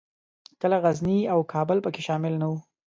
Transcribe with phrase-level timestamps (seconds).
[0.61, 2.57] کله غزني او کابل پکښې شامل نه وو.